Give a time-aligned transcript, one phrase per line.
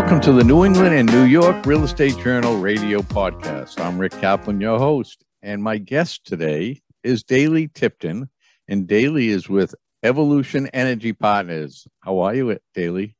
[0.00, 3.78] Welcome to the New England and New York Real Estate Journal radio podcast.
[3.78, 8.30] I'm Rick Kaplan, your host, and my guest today is Dailey Tipton,
[8.66, 11.86] and Dailey is with Evolution Energy Partners.
[12.00, 13.12] How are you, Dailey?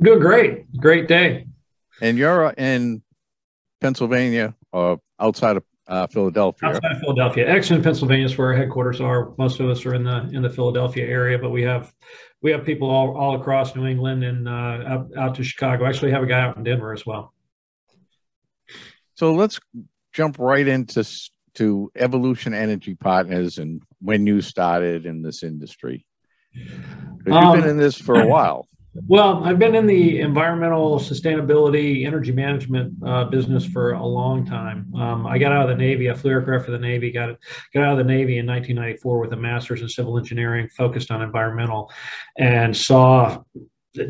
[0.00, 0.76] Doing great.
[0.76, 1.48] Great day.
[2.00, 3.02] And you're in
[3.80, 6.68] Pennsylvania or outside of uh, Philadelphia.
[6.68, 9.34] Outside of Philadelphia, Exton, Pennsylvania is where our headquarters are.
[9.38, 11.92] Most of us are in the in the Philadelphia area, but we have
[12.42, 15.86] we have people all, all across New England and uh, out, out to Chicago.
[15.86, 17.32] Actually, have a guy out in Denver as well.
[19.14, 19.58] So let's
[20.12, 21.04] jump right into
[21.54, 26.04] to Evolution Energy Partners and when you started in this industry.
[26.52, 28.68] You've um, been in this for a while.
[29.06, 34.92] Well, I've been in the environmental sustainability energy management uh, business for a long time.
[34.94, 36.10] Um, I got out of the Navy.
[36.10, 37.10] I flew aircraft for the Navy.
[37.10, 37.36] Got
[37.74, 41.22] got out of the Navy in 1994 with a master's in civil engineering, focused on
[41.22, 41.90] environmental,
[42.38, 43.42] and saw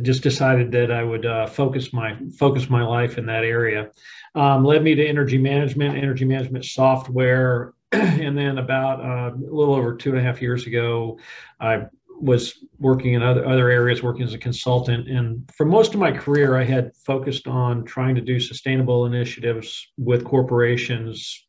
[0.03, 3.91] just decided that I would uh, focus my focus my life in that area.
[4.35, 9.75] Um, led me to energy management, energy management software, and then about uh, a little
[9.75, 11.19] over two and a half years ago,
[11.61, 11.87] I
[12.21, 15.09] was working in other other areas, working as a consultant.
[15.09, 19.93] And for most of my career, I had focused on trying to do sustainable initiatives
[19.99, 21.47] with corporations,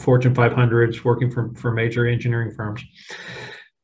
[0.00, 2.82] Fortune 500s, working for, for major engineering firms,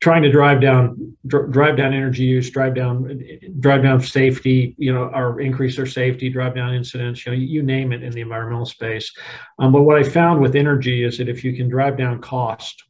[0.01, 3.23] trying to drive down dr- drive down energy use, drive down
[3.61, 7.63] drive down safety, you know, or increase their safety, drive down incidents, you know, you
[7.63, 9.13] name it in the environmental space.
[9.59, 12.83] Um, but what I found with energy is that if you can drive down cost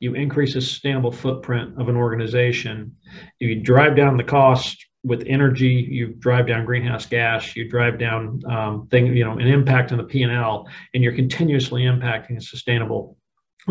[0.00, 2.96] you increase the sustainable footprint of an organization.
[3.38, 8.40] You drive down the cost with energy, you drive down greenhouse gas, you drive down
[8.50, 12.42] um, thing, you know, an impact on the P and L, and you're continuously impacting
[12.42, 13.16] sustainable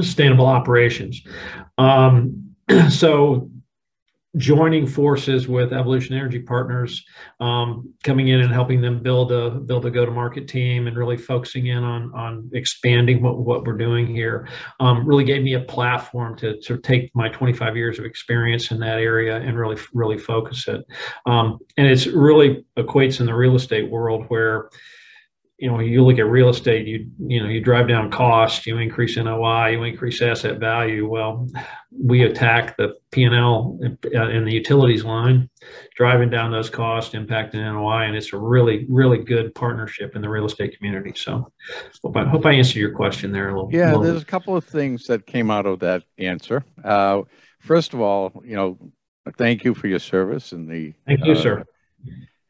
[0.01, 1.21] sustainable operations.
[1.77, 2.55] Um,
[2.89, 3.49] so
[4.37, 7.05] joining forces with Evolution Energy Partners,
[7.39, 10.97] um, coming in and helping them build a build a go to market team and
[10.97, 14.47] really focusing in on on expanding what, what we're doing here,
[14.79, 18.79] um, really gave me a platform to to take my 25 years of experience in
[18.79, 20.85] that area and really really focus it.
[21.25, 24.69] Um, and it's really equates in the real estate world where
[25.57, 28.77] you know, you look at real estate, you you know, you drive down cost, you
[28.77, 31.07] increase NOI, you increase asset value.
[31.07, 31.47] Well,
[31.91, 35.49] we attack the P and L in the utilities line,
[35.95, 40.29] driving down those costs, impacting NOI, and it's a really really good partnership in the
[40.29, 41.13] real estate community.
[41.15, 41.51] So,
[42.03, 43.69] hope I hope I answered your question there a little.
[43.69, 43.77] Bit.
[43.77, 44.23] Yeah, little there's bit.
[44.23, 46.65] a couple of things that came out of that answer.
[46.83, 47.21] Uh,
[47.59, 48.77] first of all, you know,
[49.37, 50.93] thank you for your service and the.
[51.07, 51.65] Thank you, uh, sir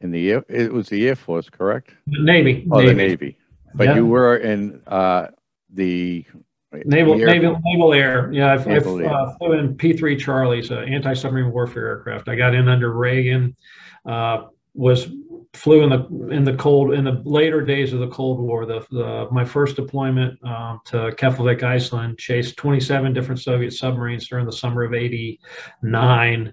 [0.06, 0.44] in the air.
[0.48, 1.92] It was the Air Force, correct?
[2.06, 2.66] Navy.
[2.70, 2.88] Oh, Navy.
[2.88, 3.38] the Navy.
[3.74, 3.94] But yeah.
[3.96, 5.28] you were in uh,
[5.70, 6.24] the
[6.72, 8.30] Naval, Naval, Naval Air.
[8.32, 12.28] Yeah, I, I uh, flew in P three Charlie's uh, anti submarine warfare aircraft.
[12.28, 13.56] I got in under Reagan.
[14.04, 15.08] Uh, was
[15.54, 18.66] flew in the in the cold in the later days of the Cold War.
[18.66, 24.46] The, the my first deployment um, to Keflavik, Iceland, chased 27 different Soviet submarines during
[24.46, 26.52] the summer of '89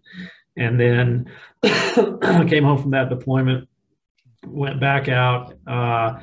[0.58, 1.32] and then
[2.48, 3.68] came home from that deployment,
[4.46, 6.20] went back out, uh,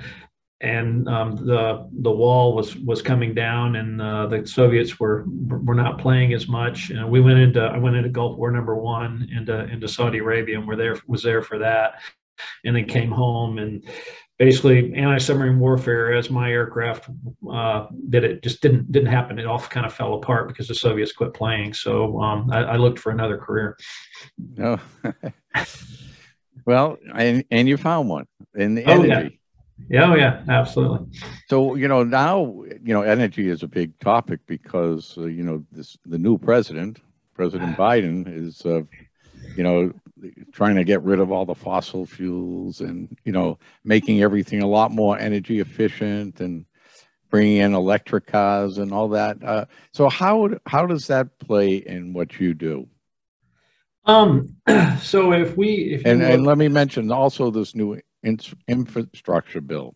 [0.60, 5.74] and um, the the wall was was coming down, and uh, the Soviets were were
[5.74, 6.90] not playing as much.
[6.90, 10.58] And we went into I went into Gulf War number one into into Saudi Arabia,
[10.58, 12.00] and we're there was there for that,
[12.64, 13.84] and then came home and
[14.40, 17.10] basically anti-submarine warfare as my aircraft
[17.52, 19.38] uh, did it just didn't didn't happen.
[19.38, 21.74] It all kind of fell apart because the soviets quit playing.
[21.74, 23.76] So um, I, I, looked for another career.
[24.58, 24.80] Oh.
[26.66, 29.40] Well and, and you found one in the oh, energy
[29.88, 30.00] yeah.
[30.00, 31.08] yeah oh yeah absolutely.
[31.48, 35.64] So you know now you know energy is a big topic because uh, you know
[35.72, 37.00] this the new president
[37.34, 38.82] president biden is uh,
[39.56, 39.92] you know
[40.52, 44.66] trying to get rid of all the fossil fuels and you know making everything a
[44.66, 46.64] lot more energy efficient and
[47.30, 49.42] bringing in electric cars and all that.
[49.42, 52.88] Uh, so how how does that play in what you do?
[54.04, 54.56] Um
[55.00, 58.00] so if we if and, look, and let me mention also this new
[58.68, 59.94] infrastructure bill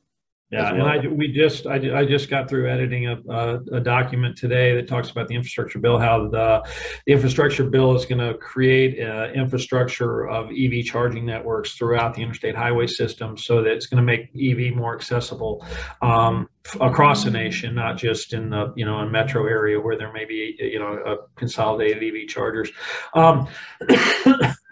[0.54, 0.86] yeah, well.
[0.86, 4.74] and I we just I, I just got through editing a, a, a, document today
[4.76, 6.64] that talks about the infrastructure bill, how the,
[7.06, 8.98] the infrastructure bill is going to create
[9.34, 14.04] infrastructure of EV charging networks throughout the interstate highway system, so that it's going to
[14.04, 15.66] make EV more accessible
[16.02, 16.48] um,
[16.80, 20.24] across the nation, not just in the you know a metro area where there may
[20.24, 22.70] be you know a consolidated EV chargers.
[23.14, 23.48] Um,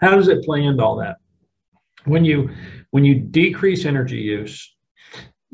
[0.01, 1.17] how does it play into all that?
[2.05, 2.49] When you
[2.91, 4.73] when you decrease energy use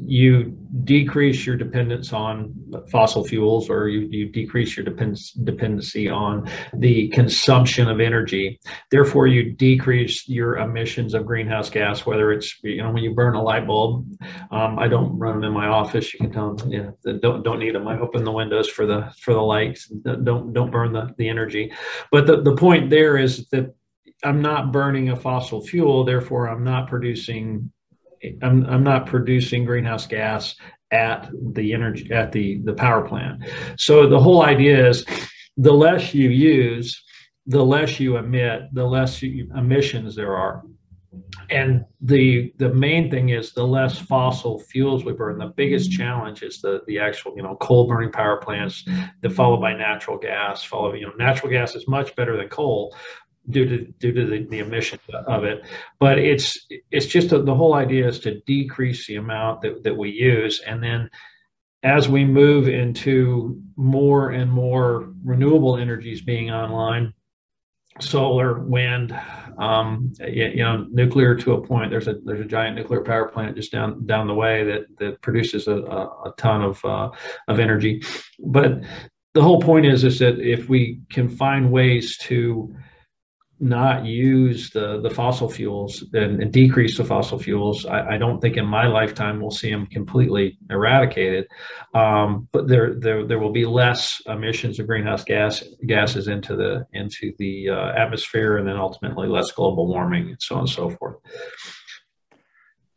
[0.06, 2.54] you decrease your dependence on
[2.90, 8.60] fossil fuels or you, you decrease your dependence, dependency on the consumption of energy.
[8.92, 13.36] Therefore you decrease your emissions of greenhouse gas whether it's you know when you burn
[13.36, 14.06] a light bulb
[14.51, 16.13] um, i don't run them in my office.
[16.13, 17.88] You can tell them you know, don't don't need them.
[17.88, 19.88] I open the windows for the for the lights.
[19.88, 21.72] Don't don't burn the, the energy.
[22.12, 23.74] But the, the point there is that
[24.24, 26.04] i'm not burning a fossil fuel.
[26.04, 27.72] Therefore i'm not producing
[28.42, 30.56] I'm, I'm not producing greenhouse gas
[30.92, 33.44] at the energy at the the power plant.
[33.77, 35.06] So the whole idea is
[35.57, 37.04] the less you use,
[37.45, 40.63] the less you emit, the less you, emissions there are.
[41.50, 45.38] And the the main thing is the less fossil fuels we burn.
[45.39, 48.88] The biggest challenge is the the actual you know coal burning power plants,
[49.22, 50.63] that followed by natural gas.
[50.63, 52.95] Followed you know natural gas is much better than coal,
[53.50, 55.63] due to due to the, the emission of it.
[56.00, 59.98] But it's it's just a, the whole idea is to decrease the amount that, that
[59.98, 61.10] we use, and then
[61.84, 67.13] as we move into more and more renewable energies being online,
[68.01, 69.18] solar, wind,
[69.57, 71.90] um, you, know, nuclear to a point.
[71.90, 75.22] There's a there's a giant nuclear power plant just down down the way that that
[75.22, 77.10] produces a, a, a ton of uh,
[77.48, 78.01] of energy.
[78.40, 78.81] But
[79.34, 82.74] the whole point is is that if we can find ways to
[83.60, 87.86] not use the, the fossil fuels and, and decrease the fossil fuels.
[87.86, 91.46] I, I, don't think in my lifetime we'll see them completely eradicated,
[91.94, 96.86] um, but there, there there will be less emissions of greenhouse gas gases into the
[96.94, 100.90] into the uh, atmosphere, and then ultimately less global warming and so on and so
[100.92, 101.18] forth.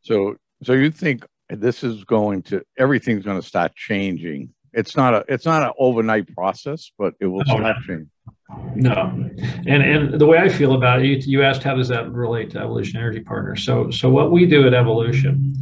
[0.03, 4.50] So, so you think this is going to everything's going to start changing?
[4.73, 8.11] It's not a it's not an overnight process, but it will oh, start changing.
[8.74, 8.92] No,
[9.66, 12.50] and and the way I feel about it, you, you asked how does that relate
[12.50, 13.64] to Evolution Energy Partners.
[13.64, 15.54] So so what we do at Evolution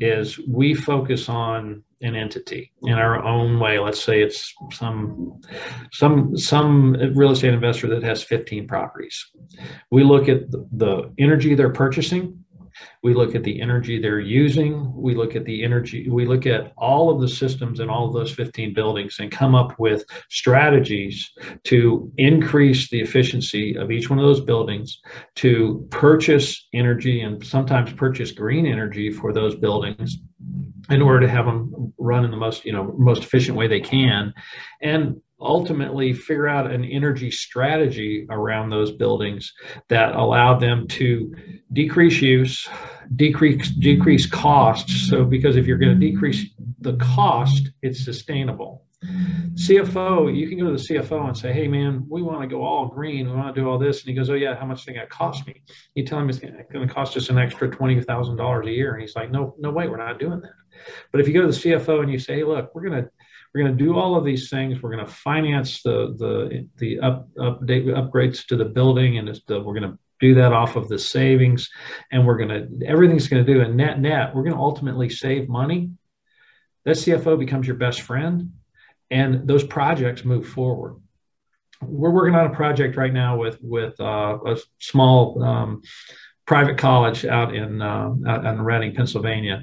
[0.00, 3.78] is we focus on an entity in our own way.
[3.78, 5.40] Let's say it's some
[5.92, 9.30] some some real estate investor that has 15 properties.
[9.90, 12.44] We look at the, the energy they're purchasing
[13.02, 14.92] we look at the energy they're using.
[14.94, 18.14] We look at the energy, we look at all of the systems in all of
[18.14, 21.30] those 15 buildings and come up with strategies
[21.64, 25.00] to increase the efficiency of each one of those buildings,
[25.36, 30.18] to purchase energy and sometimes purchase green energy for those buildings
[30.90, 33.80] in order to have them run in the most, you know, most efficient way they
[33.80, 34.32] can.
[34.80, 39.52] And ultimately figure out an energy strategy around those buildings
[39.88, 41.32] that allow them to
[41.72, 42.68] decrease use
[43.16, 45.08] decrease decrease costs.
[45.08, 46.46] So because if you're going to decrease
[46.80, 48.84] the cost it's sustainable.
[49.54, 52.64] Cfo you can go to the cfo and say hey man we want to go
[52.64, 53.30] all green.
[53.30, 54.00] We want to do all this.
[54.00, 55.62] And he goes oh yeah how much is to cost me?
[55.94, 58.92] You tell him it's going to cost us an extra $20000 a year.
[58.92, 60.52] And he's like no no way we're not doing that.
[61.12, 63.10] But if you go to the cfo and you say hey look we're going to
[63.54, 64.82] we're going to do all of these things.
[64.82, 69.60] We're going to finance the the the up, update upgrades to the building, and the,
[69.60, 71.70] we're going to do that off of the savings,
[72.10, 74.34] and we're going to everything's going to do a net net.
[74.34, 75.90] We're going to ultimately save money.
[76.84, 78.52] That CFO becomes your best friend,
[79.10, 80.96] and those projects move forward.
[81.82, 85.82] We're working on a project right now with with uh, a small um,
[86.46, 89.62] private college out in uh, out in Reading, Pennsylvania,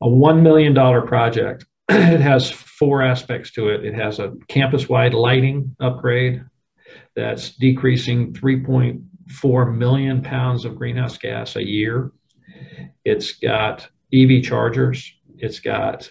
[0.00, 3.82] a one million dollar project it has four aspects to it.
[3.82, 6.44] It has a campus wide lighting upgrade
[7.16, 8.34] that's decreasing
[9.28, 12.12] 3.4 million pounds of greenhouse gas a year.
[13.04, 15.12] It's got EV chargers.
[15.36, 16.08] It's got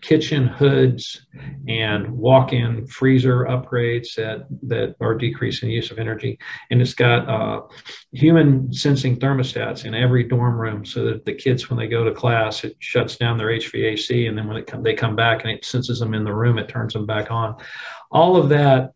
[0.00, 1.26] kitchen hoods
[1.66, 6.38] and walk-in freezer upgrades that that are decreasing use of energy
[6.70, 7.62] and it's got uh,
[8.12, 12.12] human sensing thermostats in every dorm room so that the kids when they go to
[12.12, 15.98] class it shuts down their hvac and then when they come back and it senses
[15.98, 17.56] them in the room it turns them back on
[18.12, 18.92] all of that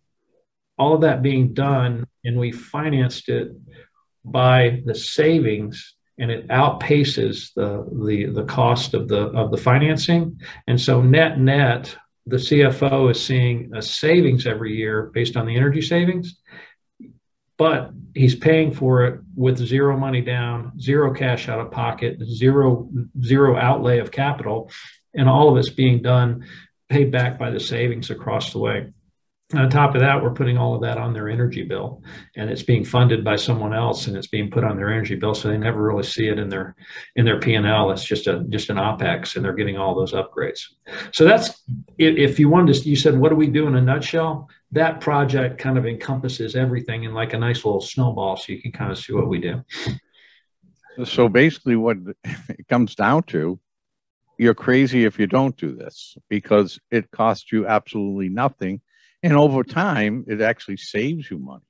[0.83, 3.53] all of that being done and we financed it
[4.25, 10.41] by the savings and it outpaces the, the, the cost of the, of the financing.
[10.67, 11.97] And so net net,
[12.27, 16.41] the CFO is seeing a savings every year based on the energy savings,
[17.57, 22.89] but he's paying for it with zero money down, zero cash out of pocket, zero,
[23.23, 24.69] zero outlay of capital,
[25.15, 26.45] and all of it's being done
[26.89, 28.93] paid back by the savings across the way
[29.55, 32.03] on top of that, we're putting all of that on their energy bill,
[32.37, 35.35] and it's being funded by someone else, and it's being put on their energy bill,
[35.35, 36.75] so they never really see it in their
[37.17, 37.91] in their P and L.
[37.91, 40.61] It's just a just an opex, and they're getting all those upgrades.
[41.13, 41.63] So that's
[41.99, 44.49] if you wanted to, you said, what do we do in a nutshell?
[44.73, 48.73] That project kind of encompasses everything in like a nice little snowball, so you can
[48.73, 49.63] kind of see what we do.
[51.05, 53.59] So basically, what it comes down to
[54.43, 58.81] you're crazy if you don't do this because it costs you absolutely nothing.
[59.23, 61.63] And over time, it actually saves you money.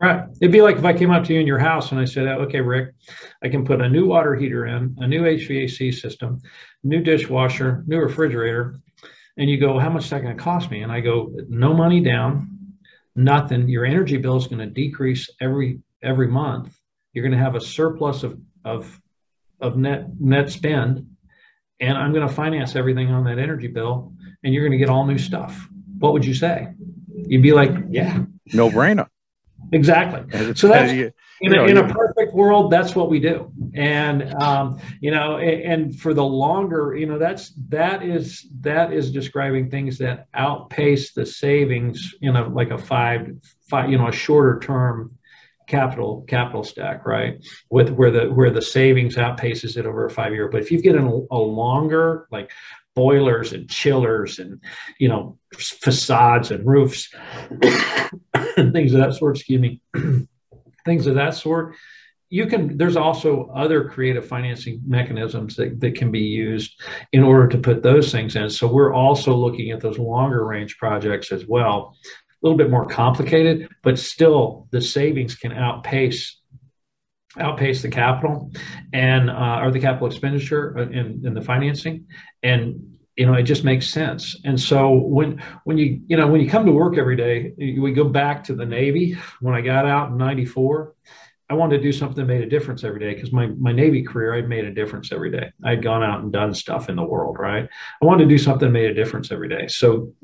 [0.00, 0.24] Right.
[0.40, 2.26] It'd be like if I came up to you in your house and I said,
[2.26, 2.94] oh, okay, Rick,
[3.42, 6.40] I can put a new water heater in, a new HVAC system,
[6.82, 8.80] new dishwasher, new refrigerator.
[9.36, 10.82] And you go, how much is that going to cost me?
[10.82, 12.60] And I go, no money down,
[13.14, 13.68] nothing.
[13.68, 16.74] Your energy bill is going to decrease every every month.
[17.12, 19.00] You're going to have a surplus of of
[19.60, 21.06] of net net spend,
[21.78, 24.88] and I'm going to finance everything on that energy bill, and you're going to get
[24.88, 25.68] all new stuff.
[26.00, 26.68] What would you say?
[27.14, 29.06] You'd be like, yeah, no brainer.
[29.72, 30.54] Exactly.
[30.56, 30.90] So that's
[31.40, 33.52] in a, in a perfect world, that's what we do.
[33.74, 39.12] And um, you know, and for the longer, you know, that's that is that is
[39.12, 43.30] describing things that outpace the savings in a like a five
[43.68, 45.12] five, you know, a shorter term
[45.70, 47.42] capital capital stack, right?
[47.70, 50.48] With where the where the savings outpaces it over a five year.
[50.48, 52.50] But if you get a, a longer like
[52.96, 54.60] boilers and chillers and
[54.98, 57.08] you know facades and roofs
[58.72, 59.80] things of that sort excuse me
[60.84, 61.76] things of that sort
[62.30, 66.80] you can there's also other creative financing mechanisms that, that can be used
[67.12, 70.76] in order to put those things in so we're also looking at those longer range
[70.76, 71.94] projects as well
[72.42, 76.36] a little bit more complicated, but still the savings can outpace
[77.38, 78.50] outpace the capital
[78.92, 82.06] and uh, or the capital expenditure in, in the financing.
[82.42, 84.40] And you know it just makes sense.
[84.44, 87.92] And so when when you you know when you come to work every day we
[87.92, 89.16] go back to the navy.
[89.40, 90.94] When i got out in 94
[91.50, 94.02] i wanted to do something that made a difference every day because my my navy
[94.02, 95.50] career i'd made a difference every day.
[95.64, 97.68] I'd gone out and done stuff in the world right?
[98.00, 99.66] I wanted to do something that made a difference every day.
[99.68, 100.14] So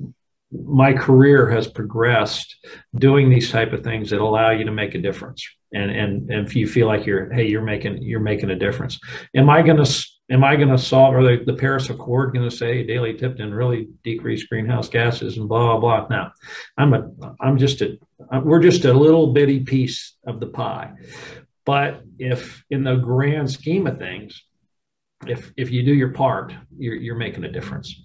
[0.53, 2.57] my career has progressed
[2.95, 5.47] doing these type of things that allow you to make a difference.
[5.73, 8.99] And and, if you feel like you're hey you're making you're making a difference.
[9.35, 12.49] Am i going to am i going to solve or the, the paris accord going
[12.49, 16.17] to say Dailey Tipton really decrease greenhouse gases and blah blah blah?
[16.17, 16.31] No.
[16.79, 17.11] I'm a
[17.41, 17.99] i'm just a
[18.43, 20.93] we're just a little bitty piece of the pie.
[21.65, 24.41] But if in the grand scheme of things
[25.27, 28.01] if if you do your part you're, you're making a difference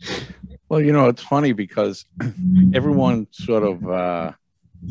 [0.72, 2.06] well, you know, it's funny because
[2.74, 4.32] everyone sort of uh,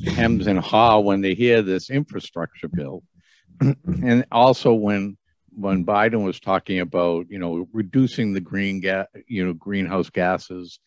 [0.08, 3.02] hems and haw when they hear this infrastructure bill,
[3.60, 5.16] and also when
[5.48, 10.80] when Biden was talking about you know reducing the green gas, you know, greenhouse gases,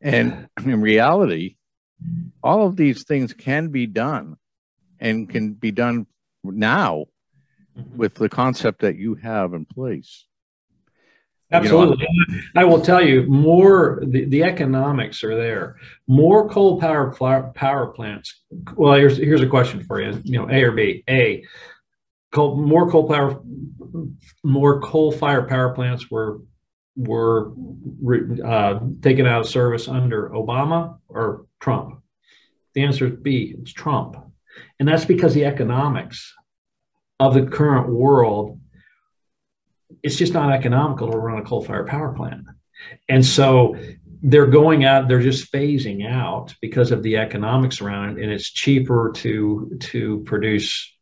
[0.00, 1.56] and in reality,
[2.40, 4.36] all of these things can be done,
[5.00, 6.06] and can be done
[6.44, 7.06] now
[7.76, 7.96] mm-hmm.
[7.96, 10.27] with the concept that you have in place.
[11.50, 12.06] Absolutely.
[12.08, 15.76] You know, I will tell you more, the, the economics are there.
[16.06, 17.10] More coal power
[17.54, 18.42] power plants.
[18.76, 21.04] Well, here's, here's a question for you, you know, A or B.
[21.08, 21.44] A,
[22.32, 23.40] coal, more coal power,
[24.44, 26.40] more coal fire power plants were,
[26.96, 27.52] were
[28.44, 32.02] uh, taken out of service under Obama or Trump.
[32.74, 34.16] The answer is B, it's Trump.
[34.78, 36.34] And that's because the economics
[37.18, 38.60] of the current world
[40.02, 42.46] it's just not economical to run a coal fired power plant.
[43.08, 43.76] And so
[44.22, 48.22] they're going out, they're just phasing out because of the economics around it.
[48.22, 50.94] And it's cheaper to to produce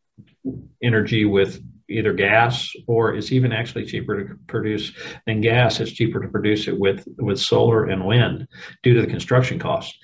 [0.83, 4.93] energy with either gas or it's even actually cheaper to produce
[5.26, 5.81] than gas.
[5.81, 8.49] It's cheaper to produce it with with solar and wind
[8.83, 9.97] due to the construction costs.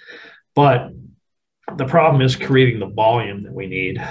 [0.54, 0.90] But
[1.76, 4.02] the problem is creating the volume that we need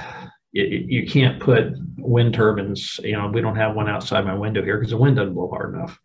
[0.52, 4.63] you, you can't put wind turbines you know we don't have one outside my window
[4.63, 6.00] here because the wind doesn't blow hard enough.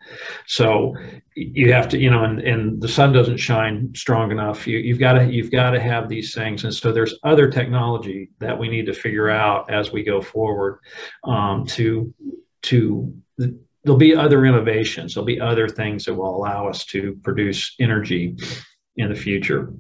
[0.47, 0.95] So
[1.35, 4.67] you have to you know and, and the sun doesn't shine strong enough.
[4.67, 6.65] You, you've got to you've got to have these things.
[6.65, 10.81] And so there's other technology that we need to figure out as we go forward
[11.25, 12.13] um, to
[12.63, 15.15] to there'll be other innovations.
[15.15, 18.37] There'll be other things that will allow us to produce energy
[18.97, 19.73] in the future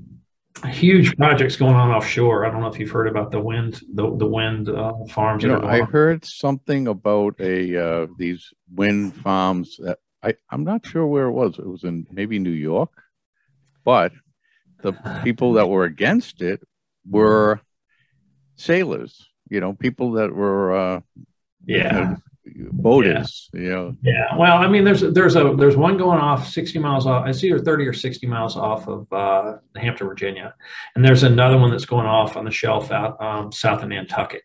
[0.64, 2.46] huge projects going on offshore.
[2.46, 5.42] I don't know if you've heard about the wind, the, the wind uh, farms.
[5.42, 10.86] You know, I heard something about a uh, these wind farms that I I'm not
[10.86, 11.58] sure where it was.
[11.58, 12.90] It was in maybe New York,
[13.84, 14.12] but
[14.82, 14.92] the
[15.24, 16.62] people that were against it
[17.08, 17.60] were
[18.56, 19.28] sailors.
[19.48, 21.00] You know, people that were uh,
[21.64, 22.16] yeah
[22.72, 23.60] boaters, yeah.
[23.60, 23.96] you know.
[24.02, 24.36] Yeah.
[24.36, 27.26] Well, I mean, there's there's a there's one going off 60 miles off.
[27.26, 30.54] It's either 30 or 60 miles off of uh, Hampton, Virginia,
[30.94, 34.42] and there's another one that's going off on the shelf out um, south of Nantucket.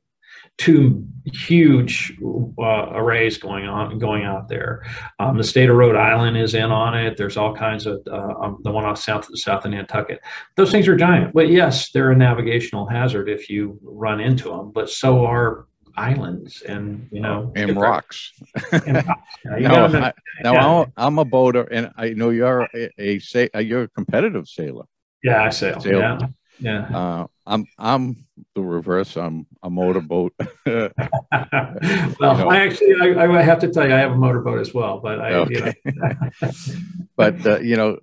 [0.57, 2.17] Two huge
[2.59, 4.83] uh, arrays going on going out there.
[5.19, 7.17] Um, the state of Rhode Island is in on it.
[7.17, 10.19] There's all kinds of uh, um, the one off south of south of Nantucket.
[10.57, 14.71] Those things are giant, but yes, they're a navigational hazard if you run into them.
[14.71, 15.67] But so are
[15.97, 18.31] islands and you know and rocks.
[18.71, 19.05] and,
[19.45, 20.85] no, I, now yeah.
[20.97, 23.19] I'm, a boater, and I know you're a, a,
[23.53, 24.85] a you're a competitive sailor.
[25.23, 25.79] Yeah, I sail.
[25.79, 25.99] sail.
[25.99, 26.19] Yeah,
[26.59, 26.97] yeah.
[26.97, 29.17] Uh, I'm I'm the reverse.
[29.17, 30.33] I'm a motorboat.
[30.65, 32.49] well, you know.
[32.49, 35.19] I actually I, I, have to tell you I have a motorboat as well, but
[35.19, 35.73] I okay.
[35.85, 36.51] you know.
[37.15, 37.99] but uh, you know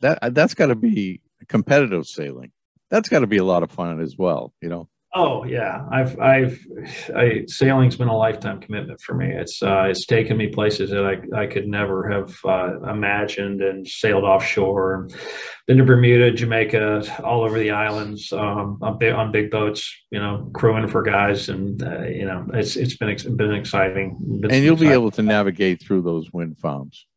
[0.00, 2.52] that that's got to be competitive sailing.
[2.90, 4.54] That's got to be a lot of fun as well.
[4.60, 4.88] You know.
[5.20, 6.64] Oh yeah, I've I've
[7.12, 9.26] I, sailing's been a lifetime commitment for me.
[9.26, 13.84] It's uh, it's taken me places that I, I could never have uh, imagined and
[13.84, 15.14] sailed offshore and
[15.66, 19.92] been to Bermuda, Jamaica, all over the islands um, on big on big boats.
[20.12, 24.16] You know, crewing for guys, and uh, you know it's it's been been exciting.
[24.20, 24.88] Been and you'll exciting.
[24.88, 27.08] be able to navigate through those wind farms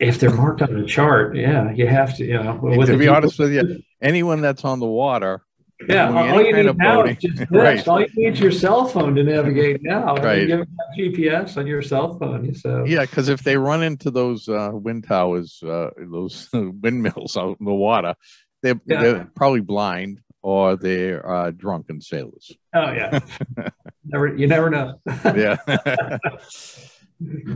[0.00, 1.36] if they're marked on the chart.
[1.36, 2.24] Yeah, you have to.
[2.24, 5.44] You know, to be honest with you, anyone that's on the water
[5.88, 7.86] yeah, all you need now is just right.
[7.88, 10.14] All you need is your cell phone to navigate now.
[10.16, 10.48] right.
[10.48, 10.64] You
[10.98, 12.54] GPS on your cell phone.
[12.54, 17.56] So yeah, because if they run into those uh, wind towers, uh, those windmills out
[17.58, 18.14] in the water,
[18.62, 19.02] they're, yeah.
[19.02, 22.52] they're probably blind or they're uh, drunken sailors.
[22.74, 23.18] Oh yeah,
[24.04, 25.00] never you never know.
[25.24, 25.56] yeah.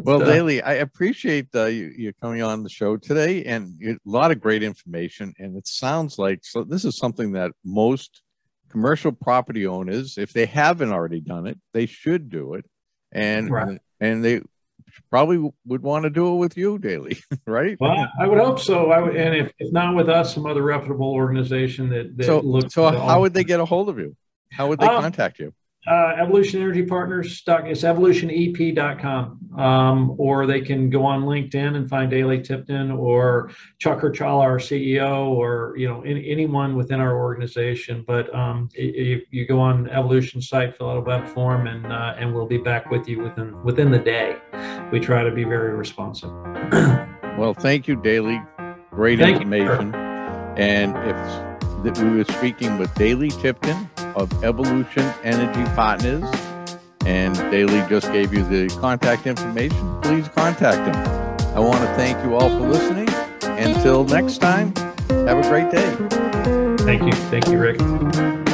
[0.02, 4.30] Well, Dailey, I appreciate uh, you, you coming on the show today, and a lot
[4.30, 5.34] of great information.
[5.38, 6.64] And it sounds like so.
[6.64, 8.22] This is something that most
[8.70, 12.64] commercial property owners, if they haven't already done it, they should do it,
[13.12, 13.78] and right.
[14.00, 14.42] and they
[15.10, 17.76] probably would want to do it with you Dailey, right?
[17.80, 18.90] Well, I would hope so.
[18.90, 22.40] I would, and if, if not with us, some other reputable organization that, that so,
[22.40, 22.74] looks.
[22.74, 24.16] So, how would they get a hold of you?
[24.52, 25.52] How would they um, contact you?
[25.88, 31.88] Uh, Evolution Energy Partners stock it's evolutionep.com um, or they can go on LinkedIn and
[31.88, 37.18] find Dailey Tipton or Chuck Herchala, our CEO, or you know any, anyone within our
[37.18, 38.04] organization.
[38.06, 42.14] But um, if you go on Evolution site, fill out a web form, and uh,
[42.18, 44.36] and we'll be back with you within within the day.
[44.92, 46.30] We try to be very responsive.
[47.38, 48.46] well, thank you, Dailey.
[48.90, 49.92] Great thank information.
[49.92, 49.98] You,
[50.62, 50.96] and
[51.86, 56.24] if we were speaking with Dailey Tipton of Evolution Energy Partners.
[57.06, 60.00] And Dailey just gave you the contact information.
[60.02, 61.28] Please contact him.
[61.56, 63.08] I want to thank you all for listening.
[63.42, 64.74] Until next time,
[65.08, 66.76] have a great day.
[66.84, 67.12] Thank you.
[67.30, 68.47] Thank you, Rick.